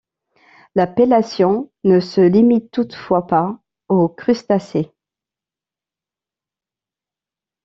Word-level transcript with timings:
L'appellation 0.73 1.71
ne 1.83 1.99
se 1.99 2.21
limite 2.21 2.71
toutefois 2.71 3.27
pas 3.27 3.59
aux 3.87 4.09
crustacés. 4.09 4.91